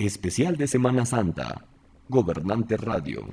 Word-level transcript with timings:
Especial 0.00 0.56
de 0.56 0.66
Semana 0.66 1.06
Santa. 1.06 1.66
Gobernante 2.08 2.76
Radio. 2.76 3.28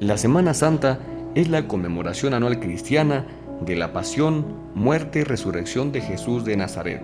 La 0.00 0.18
Semana 0.18 0.52
Santa 0.52 0.98
es 1.36 1.48
la 1.48 1.68
conmemoración 1.68 2.34
anual 2.34 2.58
cristiana 2.58 3.28
de 3.60 3.76
la 3.76 3.92
pasión, 3.92 4.44
muerte 4.74 5.20
y 5.20 5.22
resurrección 5.22 5.92
de 5.92 6.00
Jesús 6.00 6.44
de 6.44 6.56
Nazaret, 6.56 7.02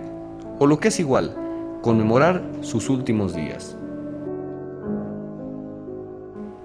o 0.59 0.67
lo 0.67 0.81
que 0.81 0.89
es 0.89 0.99
igual, 0.99 1.33
conmemorar 1.81 2.43
sus 2.59 2.89
últimos 2.89 3.33
días. 3.33 3.77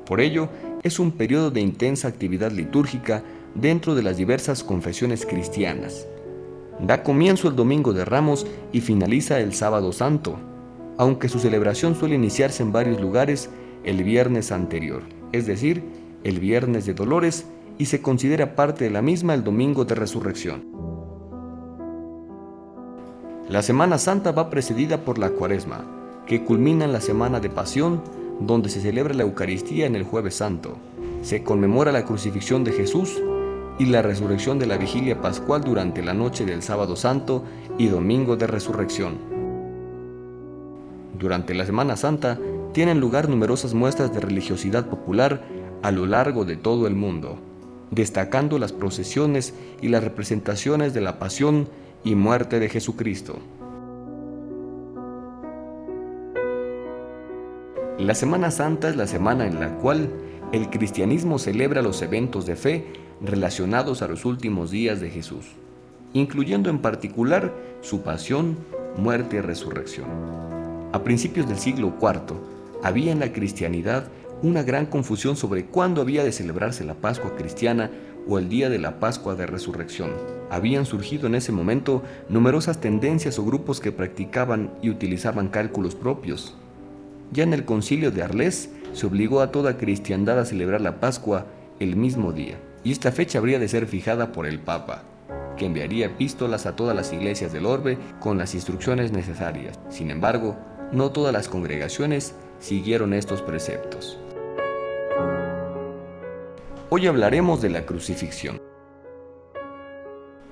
Por 0.04 0.20
ello, 0.20 0.48
es 0.82 0.98
un 0.98 1.12
periodo 1.12 1.52
de 1.52 1.60
intensa 1.60 2.08
actividad 2.08 2.50
litúrgica 2.50 3.22
dentro 3.54 3.94
de 3.94 4.02
las 4.02 4.16
diversas 4.16 4.64
confesiones 4.64 5.24
cristianas. 5.24 6.08
Da 6.80 7.02
comienzo 7.02 7.48
el 7.48 7.56
Domingo 7.56 7.92
de 7.92 8.04
Ramos 8.04 8.46
y 8.72 8.80
finaliza 8.80 9.40
el 9.40 9.54
Sábado 9.54 9.92
Santo, 9.92 10.36
aunque 10.98 11.28
su 11.28 11.38
celebración 11.38 11.94
suele 11.94 12.16
iniciarse 12.16 12.62
en 12.62 12.72
varios 12.72 13.00
lugares 13.00 13.50
el 13.84 14.04
viernes 14.04 14.52
anterior, 14.52 15.02
es 15.32 15.46
decir, 15.46 15.82
el 16.24 16.38
viernes 16.38 16.86
de 16.86 16.94
Dolores, 16.94 17.46
y 17.78 17.86
se 17.86 18.00
considera 18.00 18.54
parte 18.54 18.84
de 18.84 18.90
la 18.90 19.02
misma 19.02 19.34
el 19.34 19.44
Domingo 19.44 19.84
de 19.84 19.94
Resurrección. 19.94 20.64
La 23.48 23.62
Semana 23.62 23.98
Santa 23.98 24.32
va 24.32 24.50
precedida 24.50 25.04
por 25.04 25.18
la 25.18 25.30
Cuaresma, 25.30 25.84
que 26.26 26.42
culmina 26.42 26.84
en 26.84 26.92
la 26.92 27.00
Semana 27.00 27.38
de 27.38 27.48
Pasión 27.48 28.02
donde 28.40 28.68
se 28.68 28.80
celebra 28.80 29.14
la 29.14 29.22
Eucaristía 29.22 29.86
en 29.86 29.94
el 29.96 30.04
jueves 30.04 30.34
santo. 30.36 30.76
Se 31.22 31.42
conmemora 31.42 31.92
la 31.92 32.04
crucifixión 32.04 32.64
de 32.64 32.72
Jesús 32.72 33.20
y 33.78 33.86
la 33.86 34.02
resurrección 34.02 34.58
de 34.58 34.66
la 34.66 34.78
vigilia 34.78 35.20
pascual 35.20 35.62
durante 35.62 36.02
la 36.02 36.14
noche 36.14 36.44
del 36.44 36.62
sábado 36.62 36.96
santo 36.96 37.44
y 37.78 37.88
domingo 37.88 38.36
de 38.36 38.46
resurrección. 38.46 39.18
Durante 41.18 41.54
la 41.54 41.66
Semana 41.66 41.96
Santa 41.96 42.38
tienen 42.72 43.00
lugar 43.00 43.28
numerosas 43.28 43.74
muestras 43.74 44.12
de 44.12 44.20
religiosidad 44.20 44.86
popular 44.86 45.42
a 45.82 45.90
lo 45.90 46.06
largo 46.06 46.44
de 46.44 46.56
todo 46.56 46.86
el 46.86 46.94
mundo, 46.94 47.38
destacando 47.90 48.58
las 48.58 48.72
procesiones 48.72 49.54
y 49.80 49.88
las 49.88 50.04
representaciones 50.04 50.94
de 50.94 51.00
la 51.00 51.18
pasión 51.18 51.68
y 52.04 52.14
muerte 52.14 52.60
de 52.60 52.68
Jesucristo. 52.68 53.38
La 57.98 58.14
Semana 58.14 58.50
Santa 58.50 58.90
es 58.90 58.96
la 58.96 59.06
semana 59.06 59.46
en 59.46 59.58
la 59.58 59.74
cual 59.76 60.10
el 60.52 60.68
cristianismo 60.68 61.38
celebra 61.38 61.80
los 61.80 62.02
eventos 62.02 62.44
de 62.44 62.56
fe 62.56 63.05
relacionados 63.20 64.02
a 64.02 64.08
los 64.08 64.24
últimos 64.24 64.70
días 64.70 65.00
de 65.00 65.10
Jesús, 65.10 65.46
incluyendo 66.12 66.70
en 66.70 66.78
particular 66.78 67.52
su 67.80 68.02
pasión, 68.02 68.56
muerte 68.96 69.36
y 69.36 69.40
resurrección. 69.40 70.06
A 70.92 71.02
principios 71.02 71.48
del 71.48 71.58
siglo 71.58 71.94
IV 72.00 72.36
había 72.82 73.12
en 73.12 73.20
la 73.20 73.32
cristianidad 73.32 74.08
una 74.42 74.62
gran 74.62 74.86
confusión 74.86 75.36
sobre 75.36 75.64
cuándo 75.64 76.00
había 76.02 76.24
de 76.24 76.32
celebrarse 76.32 76.84
la 76.84 76.94
Pascua 76.94 77.36
cristiana 77.36 77.90
o 78.28 78.38
el 78.38 78.48
día 78.48 78.68
de 78.68 78.78
la 78.78 78.98
Pascua 79.00 79.34
de 79.34 79.46
Resurrección. 79.46 80.10
Habían 80.50 80.84
surgido 80.84 81.26
en 81.26 81.34
ese 81.34 81.52
momento 81.52 82.02
numerosas 82.28 82.80
tendencias 82.80 83.38
o 83.38 83.44
grupos 83.44 83.80
que 83.80 83.92
practicaban 83.92 84.70
y 84.82 84.90
utilizaban 84.90 85.48
cálculos 85.48 85.94
propios, 85.94 86.56
ya 87.32 87.42
en 87.42 87.52
el 87.52 87.64
concilio 87.64 88.10
de 88.10 88.22
Arles 88.22 88.70
se 88.92 89.06
obligó 89.06 89.40
a 89.40 89.50
toda 89.50 89.78
cristiandad 89.78 90.38
a 90.38 90.44
celebrar 90.44 90.80
la 90.80 91.00
Pascua 91.00 91.46
el 91.80 91.96
mismo 91.96 92.32
día, 92.32 92.58
y 92.86 92.92
esta 92.92 93.10
fecha 93.10 93.40
habría 93.40 93.58
de 93.58 93.66
ser 93.66 93.88
fijada 93.88 94.30
por 94.30 94.46
el 94.46 94.60
Papa, 94.60 95.02
que 95.56 95.66
enviaría 95.66 96.06
epístolas 96.06 96.66
a 96.66 96.76
todas 96.76 96.94
las 96.94 97.12
iglesias 97.12 97.52
del 97.52 97.66
orbe 97.66 97.98
con 98.20 98.38
las 98.38 98.54
instrucciones 98.54 99.10
necesarias. 99.10 99.76
Sin 99.88 100.08
embargo, 100.08 100.56
no 100.92 101.10
todas 101.10 101.32
las 101.32 101.48
congregaciones 101.48 102.36
siguieron 102.60 103.12
estos 103.12 103.42
preceptos. 103.42 104.20
Hoy 106.88 107.08
hablaremos 107.08 107.60
de 107.60 107.70
la 107.70 107.84
crucifixión. 107.84 108.62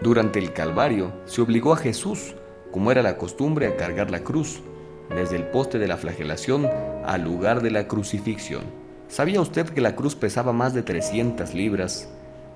Durante 0.00 0.40
el 0.40 0.52
Calvario 0.52 1.12
se 1.26 1.40
obligó 1.40 1.72
a 1.72 1.76
Jesús, 1.76 2.34
como 2.72 2.90
era 2.90 3.02
la 3.02 3.16
costumbre, 3.16 3.68
a 3.68 3.76
cargar 3.76 4.10
la 4.10 4.24
cruz, 4.24 4.60
desde 5.08 5.36
el 5.36 5.44
poste 5.44 5.78
de 5.78 5.86
la 5.86 5.98
flagelación 5.98 6.68
al 7.04 7.22
lugar 7.22 7.62
de 7.62 7.70
la 7.70 7.86
crucifixión. 7.86 8.64
¿Sabía 9.06 9.40
usted 9.40 9.68
que 9.68 9.80
la 9.80 9.94
cruz 9.94 10.16
pesaba 10.16 10.52
más 10.52 10.74
de 10.74 10.82
300 10.82 11.54
libras, 11.54 12.08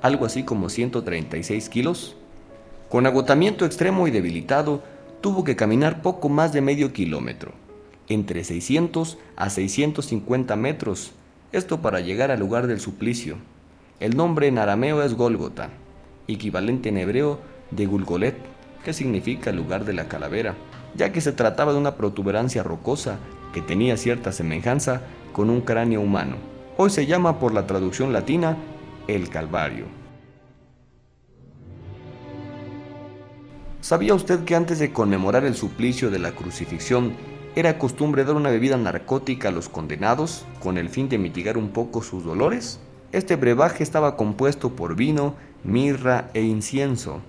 algo 0.02 0.26
así 0.26 0.42
como 0.42 0.68
136 0.68 1.68
kilos? 1.68 2.16
Con 2.88 3.06
agotamiento 3.06 3.64
extremo 3.64 4.08
y 4.08 4.10
debilitado, 4.10 4.82
tuvo 5.20 5.44
que 5.44 5.56
caminar 5.56 6.02
poco 6.02 6.28
más 6.28 6.52
de 6.52 6.60
medio 6.60 6.92
kilómetro, 6.92 7.52
entre 8.08 8.44
600 8.44 9.18
a 9.36 9.50
650 9.50 10.56
metros, 10.56 11.12
esto 11.52 11.80
para 11.80 12.00
llegar 12.00 12.30
al 12.30 12.40
lugar 12.40 12.66
del 12.66 12.80
suplicio. 12.80 13.36
El 14.00 14.16
nombre 14.16 14.46
en 14.46 14.58
arameo 14.58 15.02
es 15.02 15.14
Gólgota, 15.14 15.70
equivalente 16.28 16.88
en 16.88 16.98
hebreo 16.98 17.40
de 17.70 17.86
Gulgolet, 17.86 18.36
que 18.84 18.92
significa 18.92 19.52
lugar 19.52 19.84
de 19.84 19.92
la 19.92 20.08
calavera 20.08 20.54
ya 20.94 21.12
que 21.12 21.20
se 21.20 21.32
trataba 21.32 21.72
de 21.72 21.78
una 21.78 21.94
protuberancia 21.94 22.62
rocosa 22.62 23.18
que 23.52 23.62
tenía 23.62 23.96
cierta 23.96 24.32
semejanza 24.32 25.02
con 25.32 25.50
un 25.50 25.60
cráneo 25.60 26.00
humano. 26.00 26.36
Hoy 26.76 26.90
se 26.90 27.06
llama 27.06 27.38
por 27.38 27.54
la 27.54 27.66
traducción 27.66 28.12
latina 28.12 28.56
el 29.08 29.30
Calvario. 29.30 29.86
¿Sabía 33.80 34.14
usted 34.14 34.44
que 34.44 34.54
antes 34.54 34.78
de 34.78 34.92
conmemorar 34.92 35.44
el 35.44 35.54
suplicio 35.54 36.10
de 36.10 36.18
la 36.18 36.32
crucifixión 36.32 37.14
era 37.56 37.78
costumbre 37.78 38.24
dar 38.24 38.36
una 38.36 38.50
bebida 38.50 38.76
narcótica 38.76 39.48
a 39.48 39.52
los 39.52 39.68
condenados 39.68 40.44
con 40.60 40.78
el 40.78 40.90
fin 40.90 41.08
de 41.08 41.18
mitigar 41.18 41.56
un 41.56 41.70
poco 41.70 42.02
sus 42.02 42.22
dolores? 42.22 42.80
Este 43.10 43.36
brebaje 43.36 43.82
estaba 43.82 44.16
compuesto 44.16 44.76
por 44.76 44.94
vino, 44.94 45.34
mirra 45.64 46.30
e 46.34 46.42
incienso. 46.42 47.20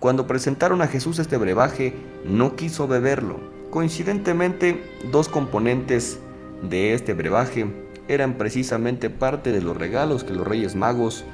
Cuando 0.00 0.26
presentaron 0.26 0.80
a 0.80 0.86
Jesús 0.86 1.18
este 1.18 1.36
brebaje, 1.36 1.92
no 2.24 2.56
quiso 2.56 2.88
beberlo. 2.88 3.38
Coincidentemente, 3.70 4.82
dos 5.12 5.28
componentes 5.28 6.18
de 6.62 6.94
este 6.94 7.12
brebaje 7.12 7.66
eran 8.08 8.34
precisamente 8.34 9.10
parte 9.10 9.52
de 9.52 9.60
los 9.60 9.76
regalos 9.76 10.24
que 10.24 10.34
los 10.34 10.46
Reyes 10.46 10.74
Magos 10.74 11.24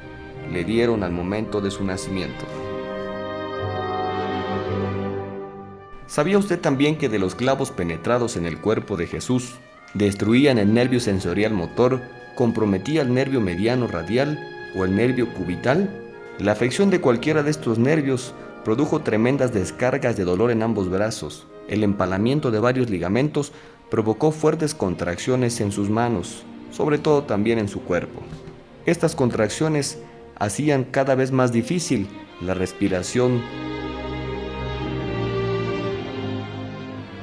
le 0.53 0.65
dieron 0.65 1.03
al 1.03 1.13
momento 1.13 1.61
de 1.61 1.71
su 1.71 1.85
nacimiento. 1.85 2.45
¿Sabía 6.07 6.37
usted 6.37 6.61
también 6.61 6.97
que 6.99 7.09
de 7.09 7.19
los 7.19 7.35
clavos 7.35 7.71
penetrados 7.71 8.37
en 8.37 8.45
el 8.45 8.61
cuerpo 8.61 8.97
de 8.97 9.07
Jesús 9.07 9.55
destruían 9.95 10.59
el 10.59 10.75
nervio 10.75 11.01
sensorial 11.01 11.55
motor, 11.55 12.03
comprometía 12.35 13.03
el 13.03 13.15
nervio 13.15 13.41
mediano 13.41 13.87
radial 13.87 14.39
o 14.77 14.85
el 14.85 14.95
nervio 14.95 15.33
cubital? 15.33 15.91
La 16.39 16.53
afección 16.53 16.91
de 16.91 17.01
cualquiera 17.01 17.43
de 17.43 17.51
estos 17.51 17.79
nervios 17.79 18.35
produjo 18.65 19.01
tremendas 19.01 19.53
descargas 19.53 20.17
de 20.17 20.25
dolor 20.25 20.51
en 20.51 20.63
ambos 20.63 20.91
brazos. 20.91 21.47
El 21.69 21.83
empalamiento 21.83 22.51
de 22.51 22.61
varios 22.61 22.91
ligamentos 22.91 23.53
provocó 23.91 24.33
fuertes 24.33 24.75
contracciones 24.75 25.61
en 25.61 25.73
sus 25.73 25.89
manos, 25.89 26.45
sobre 26.73 26.99
todo 26.99 27.23
también 27.23 27.59
en 27.59 27.69
su 27.69 27.83
cuerpo. 27.83 28.21
Estas 28.85 29.15
contracciones 29.15 29.99
hacían 30.37 30.83
cada 30.83 31.15
vez 31.15 31.31
más 31.31 31.53
difícil 31.53 32.09
la 32.41 32.55
respiración. 32.55 33.41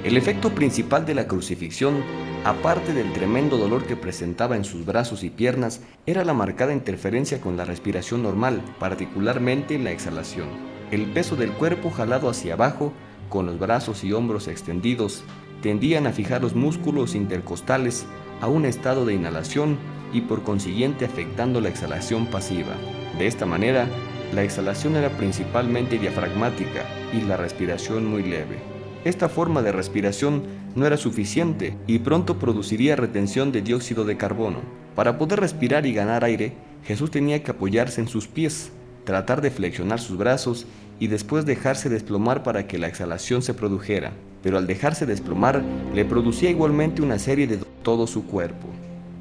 El 0.06 0.16
efecto 0.16 0.52
principal 0.52 1.06
de 1.06 1.14
la 1.14 1.28
crucifixión, 1.28 2.02
aparte 2.46 2.94
del 2.94 3.12
tremendo 3.12 3.58
dolor 3.58 3.86
que 3.86 3.98
presentaba 3.98 4.56
en 4.56 4.64
sus 4.64 4.86
brazos 4.86 5.26
y 5.26 5.30
piernas, 5.30 5.82
era 6.06 6.24
la 6.24 6.34
marcada 6.34 6.72
interferencia 6.72 7.42
con 7.42 7.58
la 7.58 7.66
respiración 7.66 8.24
normal, 8.24 8.62
particularmente 8.80 9.76
en 9.76 9.84
la 9.84 9.92
exhalación. 9.92 10.48
El 10.92 11.12
peso 11.12 11.36
del 11.36 11.52
cuerpo 11.52 11.92
jalado 11.92 12.30
hacia 12.30 12.54
abajo, 12.54 12.94
con 13.28 13.46
los 13.46 13.60
brazos 13.60 14.06
y 14.06 14.14
hombros 14.14 14.48
extendidos, 14.48 15.24
tendían 15.62 16.08
a 16.08 16.12
fijar 16.12 16.42
los 16.42 16.56
músculos 16.56 17.16
intercostales 17.16 18.06
a 18.42 18.48
un 18.48 18.66
estado 18.66 19.06
de 19.06 19.14
inhalación 19.14 19.78
y 20.14 20.22
por 20.22 20.44
consiguiente 20.44 21.06
afectando 21.06 21.62
la 21.62 21.70
exhalación 21.70 22.26
pasiva. 22.28 22.74
De 23.18 23.28
esta 23.28 23.46
manera, 23.46 23.88
la 24.34 24.44
exhalación 24.44 24.96
era 24.96 25.10
principalmente 25.10 25.98
diafragmática 25.98 26.86
y 27.14 27.22
la 27.22 27.38
respiración 27.38 28.06
muy 28.06 28.24
leve. 28.24 28.58
Esta 29.06 29.30
forma 29.30 29.62
de 29.62 29.72
respiración 29.72 30.44
no 30.76 30.86
era 30.86 30.98
suficiente 30.98 31.76
y 31.88 32.00
pronto 32.00 32.38
produciría 32.38 32.96
retención 32.96 33.52
de 33.52 33.62
dióxido 33.62 34.06
de 34.06 34.18
carbono. 34.18 34.60
Para 34.96 35.18
poder 35.18 35.40
respirar 35.40 35.86
y 35.86 35.94
ganar 35.94 36.24
aire, 36.24 36.54
Jesús 36.84 37.10
tenía 37.10 37.44
que 37.44 37.52
apoyarse 37.52 38.02
en 38.02 38.08
sus 38.08 38.28
pies, 38.28 38.72
tratar 39.06 39.42
de 39.42 39.52
flexionar 39.52 40.00
sus 40.00 40.18
brazos 40.18 40.66
y 41.00 41.08
después 41.08 41.46
dejarse 41.46 41.90
desplomar 41.90 42.44
para 42.44 42.68
que 42.68 42.78
la 42.78 42.88
exhalación 42.88 43.42
se 43.42 43.54
produjera, 43.54 44.12
pero 44.42 44.58
al 44.58 44.68
dejarse 44.68 45.06
desplomar 45.06 45.64
le 45.94 46.06
producía 46.06 46.50
igualmente 46.50 47.02
una 47.02 47.20
serie 47.20 47.48
de 47.48 47.58
todo 47.84 48.08
su 48.08 48.26
cuerpo. 48.26 48.68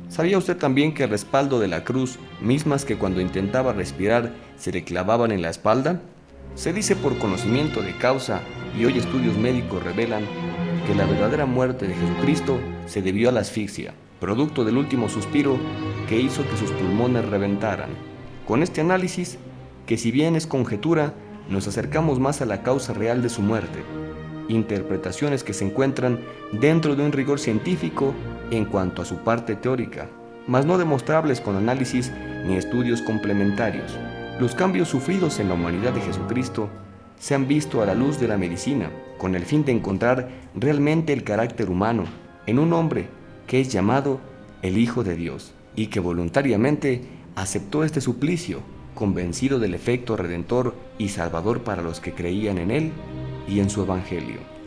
¿Sabía 0.08 0.38
usted 0.38 0.56
también 0.56 0.94
que 0.94 1.04
el 1.04 1.10
respaldo 1.10 1.60
de 1.60 1.68
la 1.68 1.84
cruz, 1.84 2.18
mismas 2.40 2.84
que 2.84 2.96
cuando 2.96 3.20
intentaba 3.20 3.72
respirar 3.72 4.32
se 4.56 4.72
le 4.72 4.84
clavaban 4.84 5.32
en 5.32 5.42
la 5.42 5.50
espalda? 5.50 6.00
Se 6.54 6.72
dice 6.72 6.96
por 6.96 7.18
conocimiento 7.18 7.82
de 7.82 7.96
causa 7.98 8.40
y 8.78 8.84
hoy 8.84 8.96
estudios 8.96 9.36
médicos 9.36 9.82
revelan 9.82 10.24
que 10.86 10.94
la 10.94 11.04
verdadera 11.04 11.44
muerte 11.44 11.86
de 11.86 11.94
Jesucristo 11.94 12.58
se 12.86 13.02
debió 13.02 13.28
a 13.28 13.32
la 13.32 13.40
asfixia, 13.40 13.92
producto 14.18 14.64
del 14.64 14.78
último 14.78 15.10
suspiro 15.10 15.58
que 16.08 16.18
hizo 16.18 16.42
que 16.48 16.56
sus 16.56 16.70
pulmones 16.70 17.26
reventaran. 17.26 17.90
Con 18.46 18.62
este 18.62 18.80
análisis, 18.80 19.36
que 19.86 19.98
si 19.98 20.10
bien 20.10 20.36
es 20.36 20.46
conjetura, 20.46 21.12
nos 21.50 21.68
acercamos 21.68 22.18
más 22.18 22.40
a 22.40 22.46
la 22.46 22.62
causa 22.62 22.94
real 22.94 23.22
de 23.22 23.28
su 23.28 23.42
muerte, 23.42 23.84
interpretaciones 24.48 25.44
que 25.44 25.52
se 25.52 25.64
encuentran 25.64 26.20
dentro 26.52 26.96
de 26.96 27.04
un 27.04 27.12
rigor 27.12 27.38
científico 27.38 28.14
en 28.50 28.64
cuanto 28.64 29.02
a 29.02 29.04
su 29.04 29.18
parte 29.18 29.54
teórica, 29.54 30.08
mas 30.46 30.66
no 30.66 30.78
demostrables 30.78 31.40
con 31.40 31.56
análisis 31.56 32.12
ni 32.46 32.56
estudios 32.56 33.02
complementarios. 33.02 33.96
Los 34.40 34.54
cambios 34.54 34.88
sufridos 34.88 35.38
en 35.40 35.48
la 35.48 35.54
humanidad 35.54 35.92
de 35.92 36.00
Jesucristo 36.00 36.68
se 37.18 37.34
han 37.34 37.48
visto 37.48 37.82
a 37.82 37.86
la 37.86 37.94
luz 37.94 38.18
de 38.18 38.28
la 38.28 38.38
medicina, 38.38 38.90
con 39.18 39.34
el 39.34 39.44
fin 39.44 39.64
de 39.64 39.72
encontrar 39.72 40.28
realmente 40.54 41.12
el 41.12 41.24
carácter 41.24 41.68
humano 41.68 42.04
en 42.46 42.58
un 42.58 42.72
hombre 42.72 43.08
que 43.46 43.60
es 43.60 43.68
llamado 43.68 44.20
el 44.62 44.78
Hijo 44.78 45.04
de 45.04 45.14
Dios 45.16 45.52
y 45.74 45.88
que 45.88 46.00
voluntariamente 46.00 47.02
aceptó 47.34 47.84
este 47.84 48.00
suplicio, 48.00 48.60
convencido 48.94 49.58
del 49.58 49.74
efecto 49.74 50.16
redentor 50.16 50.74
y 50.98 51.08
salvador 51.10 51.62
para 51.62 51.82
los 51.82 52.00
que 52.00 52.12
creían 52.12 52.58
en 52.58 52.70
Él 52.70 52.92
y 53.48 53.60
en 53.60 53.70
su 53.70 53.82
Evangelio. 53.82 54.57